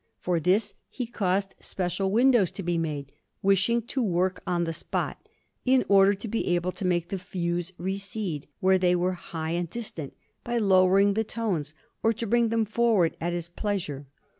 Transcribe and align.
For 0.19 0.39
this 0.39 0.73
he 0.89 1.05
caused 1.05 1.53
special 1.59 2.09
windows 2.09 2.49
to 2.53 2.63
be 2.63 2.75
made, 2.79 3.11
wishing 3.43 3.83
to 3.83 4.01
work 4.01 4.41
on 4.47 4.63
the 4.63 4.73
spot, 4.73 5.29
in 5.63 5.85
order 5.87 6.15
to 6.15 6.27
be 6.27 6.47
able 6.55 6.71
to 6.71 6.85
make 6.87 7.09
the 7.09 7.17
views 7.17 7.71
recede, 7.77 8.47
where 8.61 8.79
they 8.79 8.95
were 8.95 9.11
high 9.13 9.51
and 9.51 9.69
distant, 9.69 10.15
by 10.43 10.57
lowering 10.57 11.13
the 11.13 11.23
tones, 11.23 11.75
or 12.01 12.13
to 12.13 12.25
bring 12.25 12.49
them 12.49 12.65
forward, 12.65 13.15
at 13.21 13.31
his 13.31 13.49
pleasure. 13.49 14.07